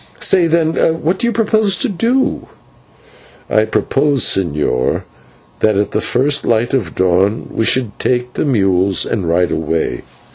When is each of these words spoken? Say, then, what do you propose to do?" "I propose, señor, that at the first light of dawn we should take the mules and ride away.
Say, 0.19 0.47
then, 0.47 0.73
what 1.03 1.19
do 1.19 1.27
you 1.27 1.31
propose 1.31 1.77
to 1.77 1.87
do?" 1.87 2.47
"I 3.51 3.65
propose, 3.65 4.23
señor, 4.23 5.03
that 5.59 5.77
at 5.77 5.91
the 5.91 6.01
first 6.01 6.43
light 6.43 6.73
of 6.73 6.95
dawn 6.95 7.47
we 7.53 7.65
should 7.65 7.99
take 7.99 8.33
the 8.33 8.43
mules 8.43 9.05
and 9.05 9.29
ride 9.29 9.51
away. 9.51 10.01